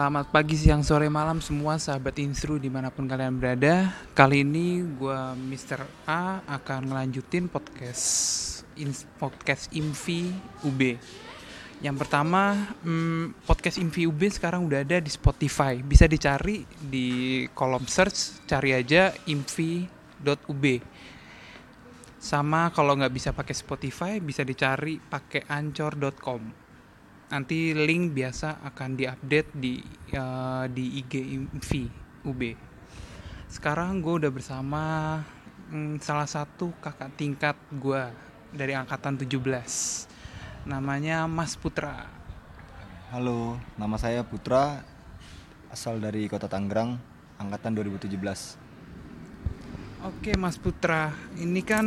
[0.00, 3.92] Selamat pagi, siang, sore, malam semua sahabat Instru di mana pun kalian berada.
[4.16, 5.84] Kali ini gue Mr.
[6.08, 8.08] A akan ngelanjutin podcast
[8.80, 10.32] in- podcast Invi
[10.64, 10.96] UB.
[11.84, 15.84] Yang pertama, hmm, podcast Invi UB sekarang udah ada di Spotify.
[15.84, 20.64] Bisa dicari di kolom search, cari aja invi.ub.
[22.16, 26.59] Sama kalau nggak bisa pakai Spotify, bisa dicari pakai ancor.com
[27.30, 29.78] nanti link biasa akan diupdate di
[30.18, 31.86] uh, di IG Invi
[32.26, 32.42] UB.
[33.46, 34.82] Sekarang gue udah bersama
[35.70, 38.02] mm, salah satu kakak tingkat gue
[38.50, 40.66] dari angkatan 17.
[40.66, 42.10] Namanya Mas Putra.
[43.14, 44.82] Halo, nama saya Putra,
[45.70, 46.98] asal dari Kota Tangerang,
[47.38, 48.10] angkatan 2017.
[50.02, 51.86] Oke Mas Putra, ini kan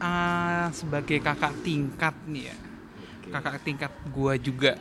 [0.00, 2.71] uh, sebagai kakak tingkat nih ya
[3.40, 4.76] kakak tingkat gua juga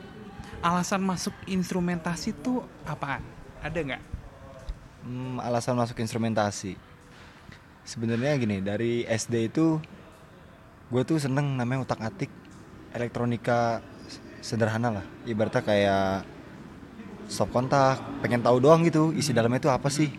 [0.59, 3.23] alasan masuk instrumentasi tuh apaan
[3.63, 4.11] ada nggak
[5.02, 6.77] Hmm, alasan masuk instrumentasi.
[7.81, 9.81] Sebenarnya gini, dari SD itu
[10.94, 12.29] gue tuh seneng namanya utak atik
[12.94, 13.81] elektronika
[14.45, 15.05] sederhana lah.
[15.25, 16.13] Ibaratnya kayak
[17.25, 20.13] stop kontak, pengen tahu doang gitu isi dalamnya itu apa sih.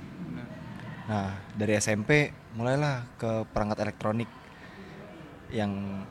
[1.06, 4.30] Nah, dari SMP mulailah ke perangkat elektronik
[5.55, 6.03] yang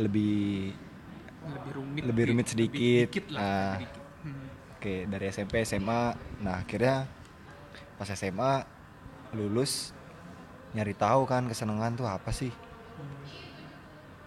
[0.00, 0.72] lebih
[1.48, 3.08] lebih rumit Lebih rumit sedikit.
[3.30, 3.74] lah Ah.
[3.74, 3.90] sedikit.
[4.22, 4.46] Hmm.
[4.72, 6.02] Oke, dari SMP, SMA.
[6.40, 7.06] Nah, akhirnya
[7.94, 8.66] pas SMA
[9.32, 9.90] lulus
[10.72, 12.52] nyari tahu kan kesenangan tuh apa sih?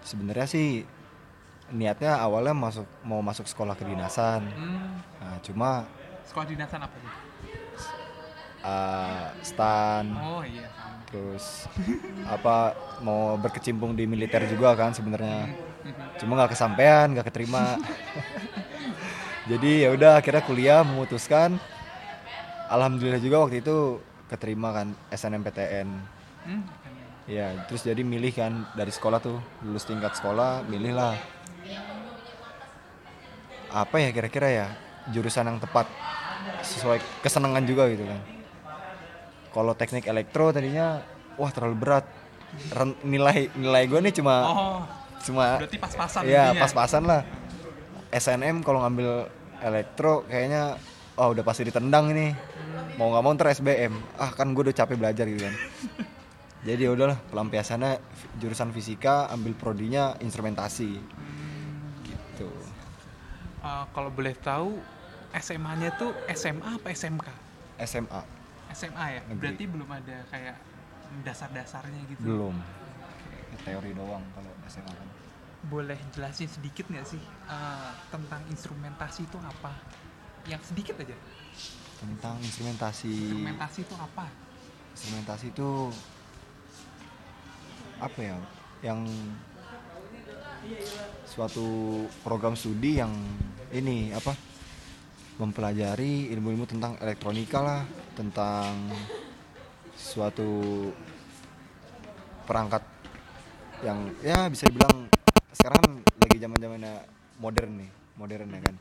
[0.01, 0.83] Sebenarnya sih
[1.69, 4.41] niatnya awalnya masuk mau masuk sekolah kedinasan.
[4.49, 5.85] Hmm, Nah, cuma
[6.25, 7.13] sekolah dinasan apa tuh
[8.61, 10.67] uh, stan oh iya
[11.09, 11.65] terus
[12.29, 15.49] apa mau berkecimpung di militer juga kan sebenarnya.
[16.21, 17.75] Cuma nggak kesampaian, nggak keterima.
[19.49, 21.57] Jadi ya udah akhirnya kuliah memutuskan.
[22.69, 23.97] Alhamdulillah juga waktu itu
[24.29, 25.89] keterima kan SNMPTN.
[26.45, 26.61] Hmm,
[27.29, 31.13] Ya, terus jadi milih kan dari sekolah tuh, lulus tingkat sekolah, milih lah.
[33.69, 34.67] Apa ya kira-kira ya
[35.13, 35.85] jurusan yang tepat
[36.65, 38.38] sesuai kesenangan juga gitu kan.
[39.59, 41.03] Kalau teknik elektro tadinya
[41.35, 42.07] wah terlalu berat.
[42.71, 44.79] Ren- nilai nilai gue nih cuma oh
[45.19, 46.61] cuma berarti pas-pasan ya intinya.
[46.63, 47.21] pas-pasan lah.
[48.15, 49.27] SNM kalau ngambil
[49.59, 50.79] elektro kayaknya
[51.19, 52.31] oh udah pasti ditendang ini.
[52.95, 53.99] Mau nggak mau ntar SBM.
[54.15, 55.55] Ah kan gue udah capek belajar gitu kan.
[56.71, 57.99] Jadi ya udahlah pelampiasannya
[58.39, 61.03] jurusan fisika ambil prodinya instrumentasi.
[62.07, 62.49] Gitu.
[63.59, 64.79] Eh, kalau boleh tahu
[65.35, 67.27] SMA-nya tuh SMA apa SMK
[67.83, 68.38] SMA
[68.71, 69.37] SMA ya Negeri.
[69.37, 70.55] berarti belum ada kayak
[71.21, 72.55] dasar-dasarnya gitu belum.
[73.59, 75.07] Teori doang kalau SMA kan.
[75.61, 79.75] boleh jelasin sedikit nggak sih eh, tentang instrumentasi itu apa
[80.45, 81.17] yang sedikit aja
[81.99, 83.11] Tentang instrumentasi.
[83.27, 84.25] instrumentasi itu apa
[84.95, 85.69] Instrumentasi itu
[87.99, 88.37] apa ya?
[88.79, 88.99] Yang
[91.25, 91.67] suatu
[92.21, 93.11] program studi yang
[93.69, 94.31] ini apa?
[95.39, 98.91] Mempelajari ilmu-ilmu tentang elektronika lah, tentang
[99.95, 100.51] suatu
[102.43, 102.83] perangkat
[103.79, 105.07] yang ya bisa dibilang
[105.55, 106.93] sekarang lagi zaman-zamannya
[107.39, 108.75] modern nih, modern ya kan.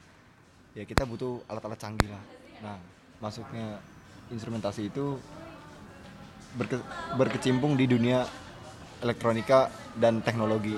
[0.75, 2.23] Ya kita butuh alat-alat canggih lah.
[2.59, 2.77] Nah,
[3.23, 3.79] masuknya
[4.35, 5.15] instrumentasi itu
[6.59, 6.83] berke-
[7.15, 8.27] berkecimpung di dunia
[8.99, 10.75] elektronika dan teknologi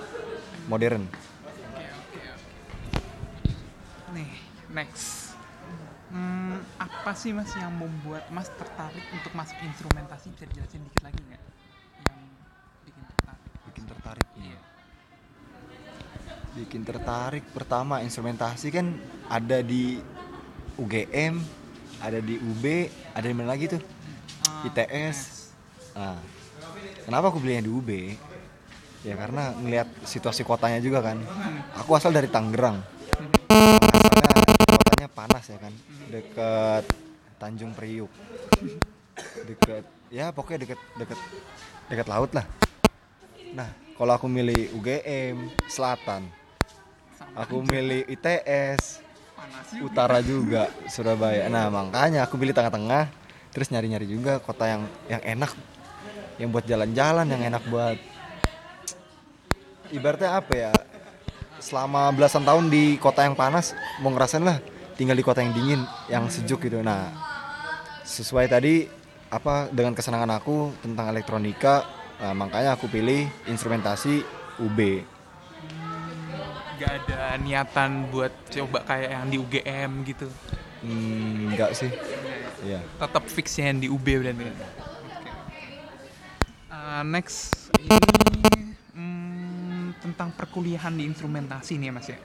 [0.68, 1.08] modern.
[4.10, 4.26] nih
[4.74, 5.29] next
[6.10, 11.20] Hmm, apa sih mas yang membuat mas tertarik untuk masuk instrumentasi bisa dijelasin dikit lagi
[11.22, 11.42] nggak
[12.02, 12.20] yang
[12.82, 14.58] bikin tertarik Bikin tertarik iya.
[16.58, 18.90] Bikin tertarik pertama instrumentasi kan
[19.30, 20.02] ada di
[20.74, 21.38] UGM,
[22.02, 22.64] ada di UB,
[23.14, 23.82] ada di mana lagi tuh?
[24.50, 25.18] Ah, ITS.
[25.94, 26.18] Nah,
[27.06, 27.90] kenapa aku belinya di UB?
[29.06, 31.22] Ya karena ngelihat situasi kotanya juga kan.
[31.78, 32.82] Aku asal dari Tangerang.
[35.50, 35.74] Ya kan,
[36.14, 36.84] deket
[37.42, 38.06] Tanjung Priuk,
[39.42, 41.18] deket ya pokoknya deket deket
[41.90, 42.46] deket laut lah.
[43.50, 43.66] Nah,
[43.98, 46.30] kalau aku milih UGM Selatan,
[47.34, 49.02] aku milih ITS
[49.82, 51.50] utara juga Surabaya.
[51.50, 53.10] Nah makanya aku pilih tengah-tengah,
[53.50, 55.50] terus nyari-nyari juga kota yang yang enak,
[56.38, 57.98] yang buat jalan-jalan, yang enak buat
[59.90, 60.72] ibaratnya apa ya?
[61.58, 64.69] Selama belasan tahun di kota yang panas, mau ngerasain lah
[65.00, 65.80] tinggal di kota yang dingin,
[66.12, 66.84] yang sejuk gitu.
[66.84, 67.08] Nah
[68.04, 68.84] sesuai tadi
[69.32, 71.88] apa dengan kesenangan aku tentang elektronika,
[72.20, 74.20] nah, makanya aku pilih instrumentasi
[74.60, 75.08] UB.
[76.76, 80.32] nggak ada niatan buat coba kayak yang di UGM gitu
[80.80, 81.92] Hmm, enggak sih.
[82.64, 82.80] Iya.
[82.96, 84.48] Tetap fixnya yang di UB berarti.
[84.48, 85.30] Oke.
[86.72, 88.19] Uh, next ini
[90.50, 92.18] perkuliahan di instrumentasi nih ya, Mas ya.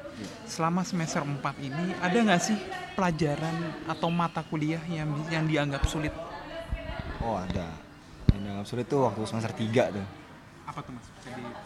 [0.50, 2.57] Selama semester 4 ini ada nggak sih
[2.98, 3.54] pelajaran
[3.86, 6.10] atau mata kuliah yang yang dianggap sulit?
[7.22, 7.69] Oh, ada.
[8.33, 10.06] Yang dianggap sulit tuh waktu semester 3 tuh.
[10.66, 11.06] Apa tuh Mas?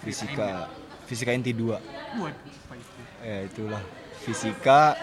[0.04, 0.68] Fisika
[1.08, 1.64] fisika inti 2.
[1.64, 3.00] Waduh, apa itu?
[3.24, 3.84] Ya, itulah.
[4.20, 5.00] Fisika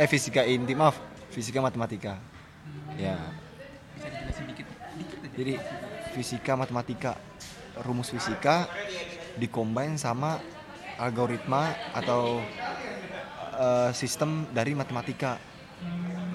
[0.00, 0.96] eh fisika inti, maaf.
[1.28, 2.16] Fisika matematika.
[2.96, 3.20] Ya.
[4.00, 4.66] Bisa dijelasin dikit?
[4.96, 5.36] Dikit aja.
[5.36, 5.54] Jadi
[6.16, 7.20] fisika matematika
[7.84, 8.64] rumus fisika
[9.36, 10.40] dikombin sama
[10.96, 12.40] algoritma atau
[13.56, 15.38] eh, sistem dari matematika.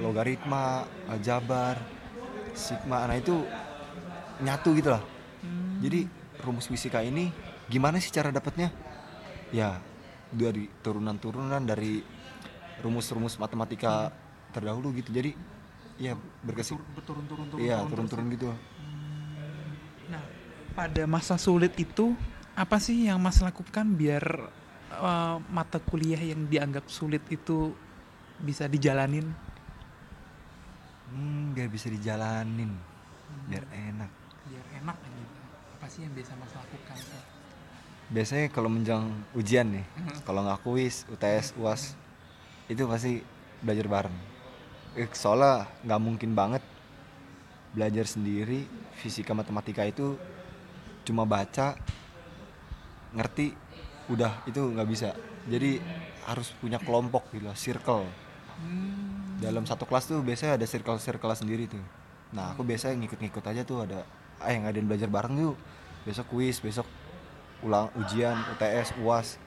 [0.02, 1.78] Logaritma aljabar
[2.58, 3.06] sigma.
[3.06, 3.46] Nah itu
[4.42, 5.04] nyatu gitu lah.
[5.82, 6.06] Jadi
[6.42, 7.30] rumus fisika ini
[7.70, 8.74] gimana sih cara dapatnya?
[9.54, 9.78] Ya
[10.32, 12.02] dari turunan-turunan dari
[12.82, 14.10] rumus-rumus matematika
[14.50, 15.14] terdahulu gitu.
[15.14, 15.38] Jadi
[16.02, 17.62] ya Berturun-turun turun.
[17.62, 18.50] iya turun-turun gitu.
[20.10, 20.24] Nah,
[20.74, 22.18] pada masa sulit itu
[22.56, 24.24] apa sih yang Mas lakukan biar
[24.92, 27.72] eh, mata kuliah yang dianggap sulit itu
[28.42, 29.30] bisa dijalanin?
[31.12, 32.72] Hmm, biar bisa dijalanin,
[33.52, 34.12] biar enak.
[34.48, 35.26] Biar enak aja.
[35.76, 36.98] Apa sih yang biasa Mas lakukan?
[38.12, 39.86] Biasanya kalau menjelang ujian nih,
[40.28, 41.96] kalau nggak kuis, UTS, UAS,
[42.68, 43.24] itu pasti
[43.64, 44.18] belajar bareng.
[45.00, 46.64] Eh, soalnya nggak mungkin banget
[47.72, 48.68] belajar sendiri
[49.00, 50.20] fisika matematika itu
[51.08, 51.80] cuma baca,
[53.16, 53.54] ngerti,
[54.12, 55.16] udah itu nggak bisa.
[55.48, 55.82] Jadi
[56.28, 58.06] harus punya kelompok gitu, circle.
[59.42, 61.82] Dalam satu kelas tuh biasanya ada circle-circle sendiri tuh.
[62.32, 64.06] Nah aku biasanya ngikut-ngikut aja tuh ada,
[64.40, 65.58] ah yang ngadain belajar bareng yuk.
[66.06, 66.86] Besok kuis, besok
[67.62, 69.38] ulang ujian, UTS, UAS.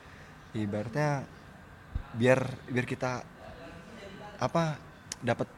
[0.55, 1.27] Ibaratnya
[2.15, 3.27] biar biar kita
[4.39, 4.79] apa
[5.23, 5.51] dapat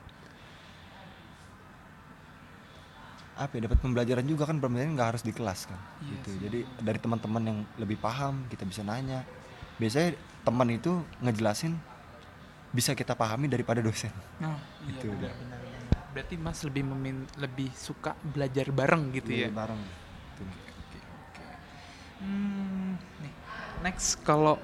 [3.36, 6.40] apa ya, dapat pembelajaran juga kan pembelajaran nggak harus di kelas kan Iya gitu sih.
[6.40, 9.20] jadi dari teman-teman yang lebih paham kita bisa nanya
[9.76, 11.76] biasanya teman itu ngejelasin
[12.72, 14.56] bisa kita pahami daripada dosen Nah,
[14.88, 15.32] iya Itu udah.
[15.32, 16.00] benar, benar.
[16.12, 19.48] Berarti Mas lebih memin lebih suka belajar bareng gitu ya?
[19.52, 19.80] Belajar bareng
[20.36, 20.44] Tuh.
[20.48, 21.44] Oke, oke.
[22.20, 23.32] Hmm, nih,
[23.84, 24.56] next kalau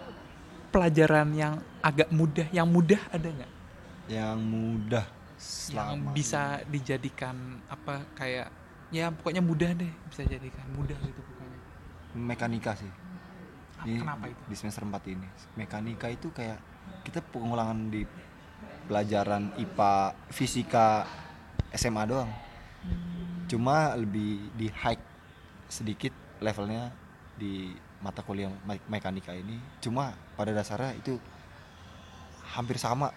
[0.72, 3.52] pelajaran yang agak mudah, yang mudah ada nggak?
[4.10, 5.06] yang mudah
[5.72, 8.50] yang bisa dijadikan apa kayak
[8.92, 10.62] ya pokoknya mudah deh bisa jadikan.
[10.76, 11.58] Mudah gitu pokoknya.
[12.12, 12.92] Mekanika sih.
[13.82, 14.40] Di- kenapa itu?
[14.46, 15.28] di semester 4 ini.
[15.58, 16.60] Mekanika itu kayak
[17.02, 18.04] kita pengulangan di
[18.86, 19.92] pelajaran IPA
[20.28, 21.08] fisika
[21.72, 22.30] SMA doang.
[23.48, 25.00] Cuma lebih di high
[25.66, 26.92] sedikit levelnya
[27.40, 27.72] di
[28.04, 29.56] mata kuliah me- mekanika ini.
[29.80, 31.16] Cuma pada dasarnya itu
[32.52, 33.08] hampir sama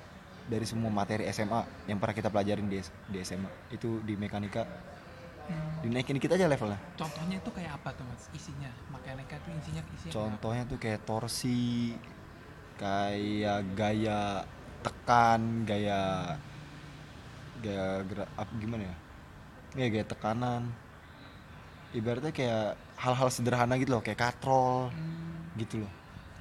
[0.45, 2.77] dari semua materi SMA yang pernah kita pelajarin di,
[3.09, 4.63] di SMA itu di mekanika
[5.85, 10.13] dinaikin dikit aja levelnya contohnya itu kayak apa tuh mas isinya mekanika itu isinya isinya
[10.13, 11.93] Contohnya tuh kayak torsi,
[12.81, 14.41] kayak gaya
[14.81, 16.33] tekan, gaya
[17.61, 18.95] gaya gerak apa gimana ya?
[19.75, 20.63] Ya gaya tekanan.
[21.93, 22.67] Ibaratnya kayak
[22.99, 24.89] hal-hal sederhana gitu loh, kayak katrol?
[24.89, 25.91] Hmm, gitu loh.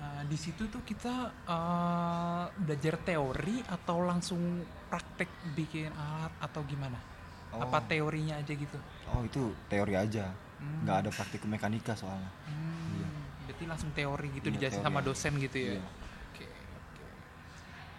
[0.00, 7.13] nah, di situ tuh kita eh, belajar teori atau langsung praktek bikin alat atau gimana
[7.56, 7.84] apa Oh.
[7.84, 10.32] teorinya aja gitu Oh, itu teori aja.
[10.54, 10.80] Hmm.
[10.82, 12.30] nggak ada praktikum mekanika soalnya.
[12.46, 13.08] Hmm, Iya.
[13.44, 15.82] berarti langsung teori gitu Iya, dijelasin sama dosen gitu ya Iya.
[16.30, 17.04] Oke, oke.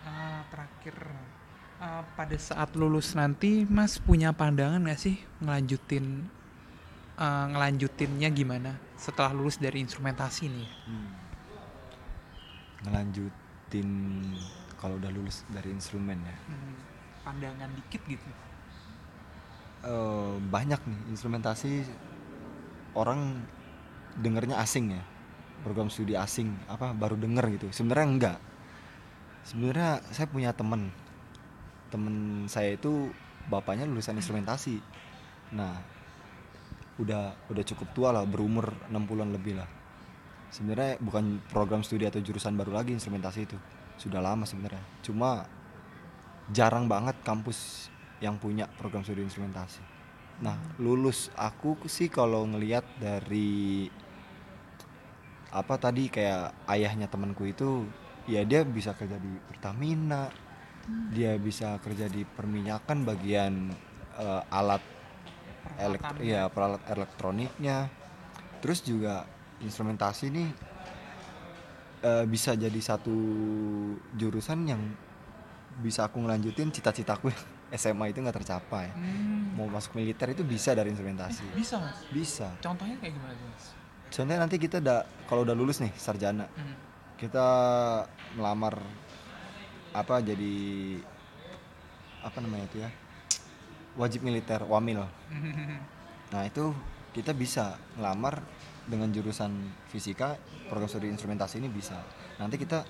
[0.04, 0.96] Ah, terakhir,
[1.78, 6.26] ah, pada saat lulus nanti, Mas punya pandangan nggak sih ngelanjutin,
[7.16, 10.70] ah, ngelanjutinnya gimana setelah lulus dari instrumentasi nih?
[10.86, 11.12] Hmm.
[12.84, 13.90] Ngelanjutin
[14.76, 16.38] kalau udah lulus dari instrumen ya.
[16.46, 16.76] Hmm,
[17.24, 18.30] pandangan dikit gitu.
[19.86, 21.86] Eh, banyak nih instrumentasi
[22.98, 23.46] orang
[24.20, 25.04] dengernya asing ya.
[25.62, 27.68] Program studi asing apa baru denger gitu.
[27.72, 28.38] Sebenarnya enggak.
[29.46, 30.90] Sebenarnya saya punya temen.
[31.94, 33.14] Temen saya itu
[33.48, 34.82] bapaknya lulusan instrumentasi.
[35.54, 35.78] Nah
[36.96, 39.70] udah udah cukup tua lah berumur 60-an lebih lah.
[40.54, 43.58] Sebenarnya bukan program studi atau jurusan baru lagi instrumentasi itu.
[44.00, 44.82] Sudah lama sebenarnya.
[45.04, 45.44] Cuma
[46.54, 47.90] jarang banget kampus
[48.24, 49.84] yang punya program studi instrumentasi.
[50.44, 53.88] Nah, lulus aku sih kalau ngelihat dari
[55.56, 57.88] apa tadi kayak ayahnya temanku itu
[58.28, 60.28] ya dia bisa kerja di Pertamina,
[61.16, 63.72] dia bisa kerja di perminyakan bagian
[64.20, 64.84] eh, alat
[65.80, 66.28] elek Peralatan.
[66.28, 67.88] ya peralat elektroniknya.
[68.60, 69.24] Terus juga
[69.64, 70.50] instrumentasi nih
[72.04, 73.16] eh, bisa jadi satu
[74.20, 74.82] jurusan yang
[75.80, 77.32] bisa aku ngelanjutin cita-citaku
[77.72, 79.54] SMA itu nggak tercapai Hmm.
[79.54, 81.98] mau masuk militer itu bisa dari instrumentasi Bisa mas.
[82.10, 83.74] bisa Contohnya kayak gimana mas?
[84.08, 86.76] contohnya nanti kita udah kalau udah lulus nih sarjana Hmm.
[87.16, 87.46] kita
[88.34, 88.78] melamar
[89.92, 90.56] apa jadi
[92.22, 92.90] apa namanya itu ya
[93.96, 95.08] wajib militer wamil
[96.34, 96.76] nah itu
[97.12, 98.44] kita bisa ngelamar
[98.84, 99.56] dengan jurusan
[99.88, 100.36] fisika
[100.68, 101.96] program studi instrumentasi ini bisa
[102.36, 102.84] nanti kita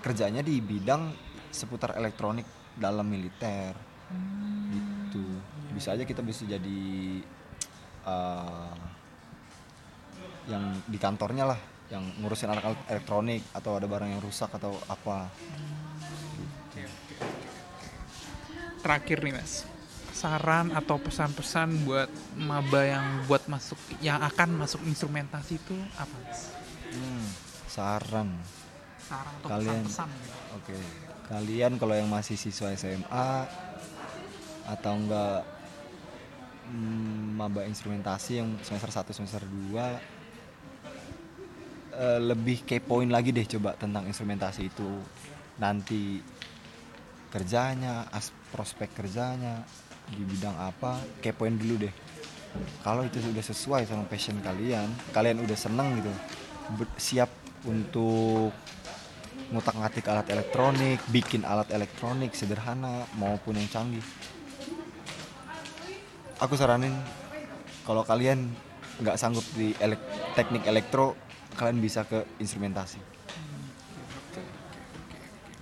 [0.00, 1.12] kerjanya di bidang
[1.48, 3.76] seputar elektronik dalam militer.
[4.72, 5.24] Gitu.
[5.72, 6.82] Bisa aja kita bisa jadi
[8.04, 8.74] eh,
[10.48, 11.60] yang di kantornya lah
[11.92, 15.28] yang ngurusin alat-alat elektronik atau ada barang yang rusak atau apa.
[18.80, 19.68] Terakhir nih mas,
[20.10, 26.50] saran atau pesan-pesan buat maba yang buat masuk yang akan masuk instrumentasi itu apa mas?
[26.90, 27.26] Hmm,
[27.68, 28.28] saran
[29.02, 30.08] Saran atau Kalian- pesan-pesan?
[30.12, 30.36] gitu.
[30.52, 30.76] Oke,
[31.26, 33.30] kalian kalau yang masih siswa SMA
[34.64, 35.42] atau enggak
[36.68, 39.98] mm, maba instrumentasi yang semester 1 semester 2
[41.92, 44.90] eh, lebih kepoin lagi deh coba tentang instrumentasi itu.
[45.58, 46.22] Nanti
[47.28, 49.64] kerjanya, as prospek kerjanya
[50.08, 51.94] di bidang apa, kepoin dulu deh.
[52.84, 56.12] Kalau itu sudah sesuai sama passion kalian, kalian udah seneng gitu,
[56.96, 57.32] siap
[57.64, 58.52] untuk
[59.52, 64.02] ngutak-ngatik alat elektronik, bikin alat elektronik sederhana maupun yang canggih.
[66.40, 66.96] Aku saranin
[67.84, 68.48] kalau kalian
[68.98, 71.14] nggak sanggup di elek- teknik elektro,
[71.54, 72.98] kalian bisa ke instrumentasi.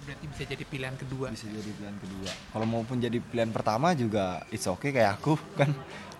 [0.06, 1.26] Berarti bisa jadi pilihan kedua.
[1.34, 2.30] Bisa jadi pilihan kedua.
[2.54, 5.70] Kalau maupun jadi pilihan pertama juga it's okay kayak aku kan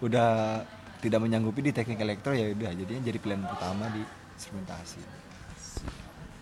[0.02, 0.62] udah
[1.00, 4.04] tidak menyanggupi di teknik elektro ya udah jadinya jadi pilihan pertama di
[4.36, 5.29] instrumentasi.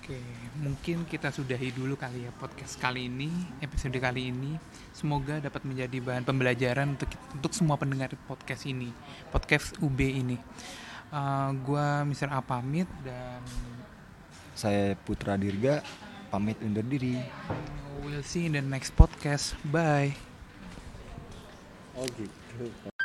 [0.09, 0.25] Oke,
[0.57, 3.29] mungkin kita sudahi dulu kali ya podcast kali ini,
[3.61, 4.57] episode kali ini.
[4.97, 8.89] Semoga dapat menjadi bahan pembelajaran untuk untuk semua pendengar podcast ini,
[9.29, 10.41] podcast UB ini.
[11.13, 12.33] Uh, gua Mr.
[12.33, 13.45] A pamit dan
[14.57, 15.85] Saya Putra Dirga
[16.33, 17.21] pamit undur diri.
[18.01, 19.61] we'll see in the next podcast.
[19.69, 20.17] Bye.
[21.93, 22.97] Oh gitu.